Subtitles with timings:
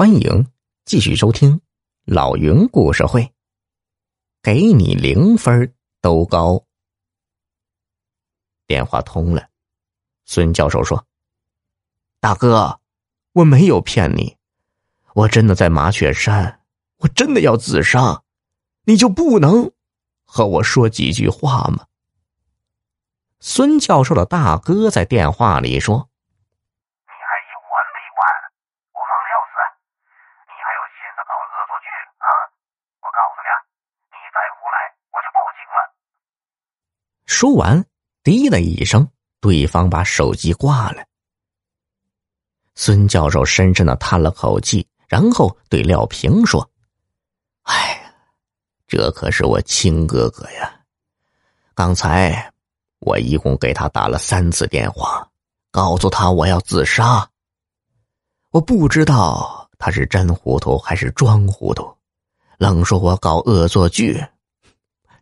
[0.00, 0.46] 欢迎
[0.86, 1.60] 继续收听
[2.06, 3.34] 老云故事会。
[4.40, 6.64] 给你零分都高。
[8.66, 9.50] 电话通了，
[10.24, 11.06] 孙教授说
[12.18, 12.80] ：“大哥，
[13.34, 14.38] 我没有骗你，
[15.12, 16.62] 我真的在麻雀山，
[17.00, 18.22] 我真的要自杀，
[18.84, 19.70] 你就不能
[20.24, 21.84] 和我说几句话吗？”
[23.38, 26.09] 孙教授的大哥在电话里说。
[31.40, 31.86] 恶作剧
[32.18, 32.26] 啊！
[33.00, 33.48] 我告诉你，
[34.12, 34.76] 你再胡来，
[35.10, 35.78] 我就报警了
[37.26, 37.84] 说完，
[38.22, 39.08] 滴的一声，
[39.40, 41.04] 对方把手机挂了。
[42.74, 46.70] 孙教授深深的叹了口气，然后对廖平说
[47.64, 48.14] ：“哎，
[48.86, 50.80] 这可是我亲哥哥呀！
[51.74, 52.52] 刚才
[53.00, 55.26] 我一共给他打了三次电话，
[55.70, 57.28] 告诉他我要自杀。
[58.50, 61.92] 我不知道他是真糊涂还是装糊涂，
[62.58, 64.22] 愣说我搞恶作剧。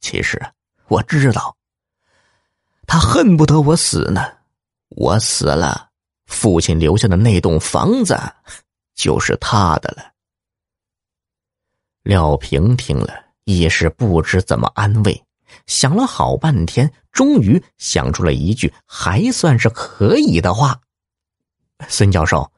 [0.00, 0.40] 其实
[0.88, 1.54] 我知道。”
[2.86, 4.20] 他恨不得我死呢，
[4.90, 5.88] 我死了，
[6.26, 8.14] 父亲留下的那栋房子
[8.94, 10.12] 就是他的了。
[12.02, 15.24] 廖平听了也是不知怎么安慰，
[15.66, 20.78] 想了好半天，终于想出了一句还算是可以的话
[21.88, 22.52] ：“孙教授，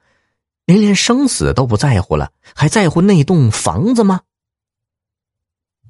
[0.67, 4.21] 您连生死都不在乎了，还在乎那栋房子吗？”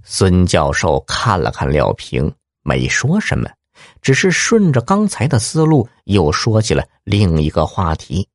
[0.05, 3.51] 孙教授看了看廖平，没说什么。
[4.01, 8.27] 只是顺着刚才的思路，又说起了另一个话题。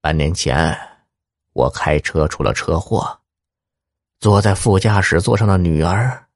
[0.00, 0.76] 半年前，
[1.52, 3.16] 我开车出了车祸，
[4.18, 6.26] 坐在副驾驶座上的女儿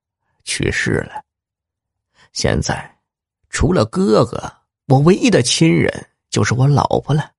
[0.44, 1.24] 去世了。
[2.32, 2.98] 现在，
[3.50, 4.52] 除了哥哥，
[4.86, 7.32] 我唯一的亲人就是我老婆了。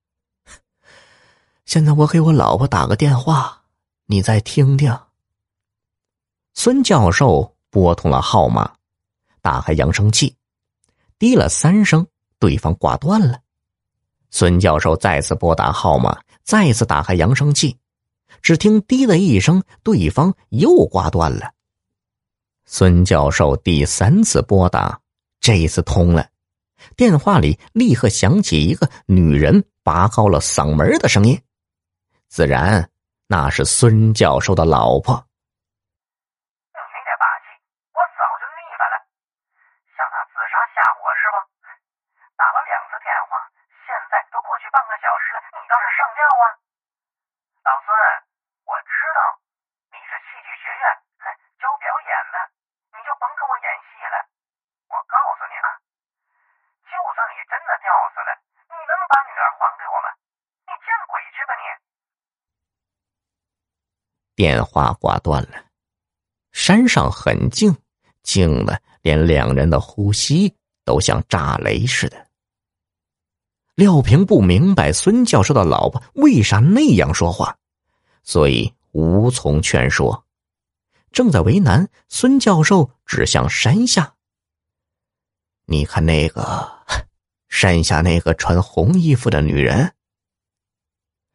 [1.70, 3.62] 现在我给我老婆打个电话，
[4.08, 4.98] 你再听听。
[6.56, 8.74] 孙教授拨通了号码。
[9.40, 10.36] 打开扬声器，
[11.20, 12.08] 滴了三声，
[12.40, 13.40] 对方挂断了。
[14.32, 17.78] 孙教授再次拨打号码，再次打开扬声器，
[18.42, 21.52] 只听“滴”的一声，对方又挂断了。
[22.66, 25.00] 孙教授第三次拨打，
[25.40, 26.30] 这一次通了，
[26.98, 31.40] 电话里立刻响起一个女人拔高了嗓门的声音，
[32.30, 32.90] 自然
[33.28, 35.29] 那是孙教授的老婆。
[64.40, 65.66] 电话挂断了，
[66.54, 67.76] 山上很静，
[68.24, 70.56] 静的连两人的呼吸
[70.86, 72.26] 都像炸雷似的。
[73.76, 77.58] 廖平不明白孙教授的老婆为啥那样说话，
[78.24, 80.24] 所以无从劝说。
[81.12, 84.14] 正在为难，孙教授指向山下
[85.68, 86.66] ：“你看那个
[87.50, 89.94] 山下那个穿红衣服的女人。”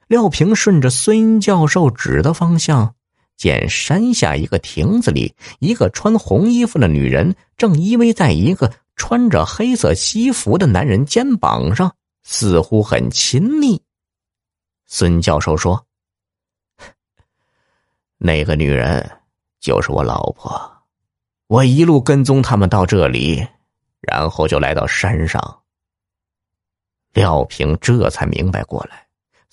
[0.08, 2.94] 廖平顺着孙教授指的方向，
[3.36, 13.80] 见山下一个亭子里，一个穿红衣服的女人正依偎在一个穿着黑色西服的男人肩膀上，似乎很亲密。
[14.86, 15.84] 孙教授说
[18.18, 19.18] ：“那个女人
[19.60, 20.70] 就是我老婆，
[21.48, 23.44] 我一路跟踪他们到这里，
[24.00, 25.62] 然后就来到山上。”
[27.14, 29.03] 廖平这才明白过来。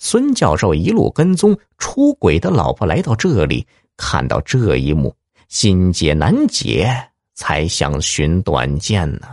[0.04, 3.64] 孙教授一路跟踪出轨的老婆来到这里，
[3.96, 5.14] 看到这一幕，
[5.46, 6.92] 心结难解，
[7.34, 9.28] 才想寻短见呢。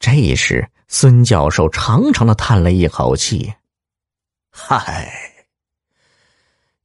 [0.00, 3.54] 这时，孙教授长长的叹了一口气
[4.50, 5.08] ：“嗨，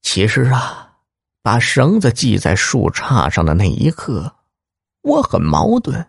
[0.03, 0.93] 其实啊，
[1.41, 4.31] 把绳子系在树杈上的那一刻，
[5.01, 6.05] 我很矛盾，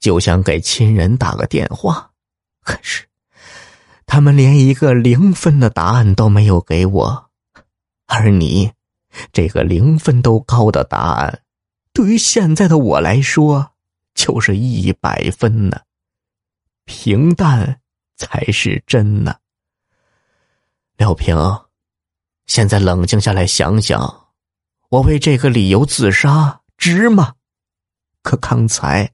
[0.00, 2.10] 就想给亲人打个电话，
[2.64, 3.06] 可是……”
[4.06, 7.30] 他们连一个零分的答案都没有给我，
[8.06, 8.72] 而你，
[9.32, 11.42] 这个零分都高的答案，
[11.92, 13.72] 对于现在的我来说，
[14.14, 15.80] 就是一百分呢。
[16.84, 17.80] 平淡
[18.16, 19.36] 才是真呢。
[20.96, 21.36] 廖平，
[22.46, 24.28] 现在冷静下来想想，
[24.88, 27.34] 我为这个理由自杀值吗？
[28.22, 29.12] 可刚才，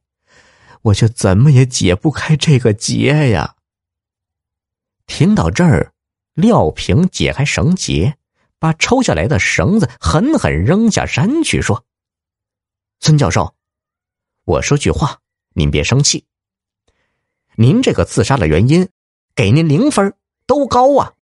[0.83, 3.57] 我却怎么也解不开这个结呀。
[5.07, 5.93] 听到这儿，
[6.35, 8.17] 廖平解开绳结，
[8.59, 11.85] 把抽下来的绳子狠狠扔下山去，说
[13.01, 13.55] ：“孙教授，
[14.45, 15.21] 我说句话，
[15.55, 16.25] 您别生气。
[17.57, 18.89] 您这个自杀的原因，
[19.35, 20.15] 给您零分，
[20.47, 21.13] 都高啊。”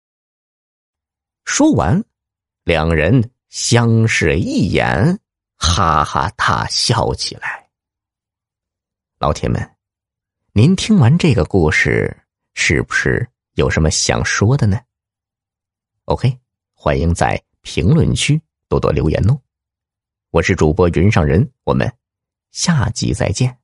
[1.43, 2.03] 说完，
[2.63, 5.19] 两人相视一眼，
[5.57, 7.69] 哈哈大笑起来。
[9.19, 9.75] 老铁们，
[10.53, 12.15] 您听完这个故事，
[12.53, 14.79] 是不是有什么想说的呢
[16.05, 16.39] ？OK，
[16.73, 19.37] 欢迎在评论区多多留言哦。
[20.29, 21.93] 我是主播云上人，我们
[22.51, 23.60] 下集再见。